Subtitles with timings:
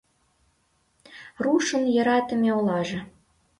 [1.43, 2.99] Рушын йӧратыме олаже.